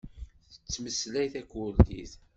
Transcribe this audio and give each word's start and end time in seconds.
Tettmeslay 0.53 1.27
takurdit. 1.33 2.11